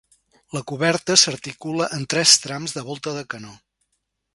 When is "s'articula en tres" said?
1.25-2.35